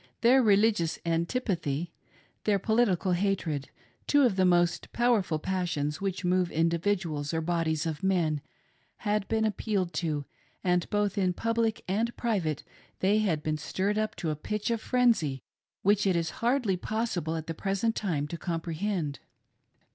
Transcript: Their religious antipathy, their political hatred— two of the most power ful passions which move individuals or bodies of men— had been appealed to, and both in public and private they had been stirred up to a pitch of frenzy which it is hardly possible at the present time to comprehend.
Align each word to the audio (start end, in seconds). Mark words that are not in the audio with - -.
Their 0.21 0.41
religious 0.41 0.97
antipathy, 1.05 1.93
their 2.45 2.57
political 2.57 3.11
hatred— 3.11 3.69
two 4.07 4.23
of 4.23 4.35
the 4.35 4.45
most 4.47 4.91
power 4.93 5.21
ful 5.21 5.37
passions 5.37 6.01
which 6.01 6.25
move 6.25 6.49
individuals 6.49 7.35
or 7.35 7.41
bodies 7.41 7.85
of 7.85 8.01
men— 8.01 8.41
had 9.07 9.27
been 9.27 9.45
appealed 9.45 9.93
to, 10.01 10.25
and 10.63 10.89
both 10.89 11.19
in 11.19 11.33
public 11.33 11.83
and 11.87 12.17
private 12.17 12.63
they 12.97 13.19
had 13.19 13.43
been 13.43 13.59
stirred 13.59 13.99
up 13.99 14.15
to 14.15 14.31
a 14.31 14.35
pitch 14.35 14.71
of 14.71 14.81
frenzy 14.81 15.43
which 15.83 16.07
it 16.07 16.15
is 16.15 16.31
hardly 16.41 16.77
possible 16.77 17.35
at 17.35 17.45
the 17.45 17.53
present 17.53 17.95
time 17.95 18.27
to 18.29 18.39
comprehend. 18.39 19.19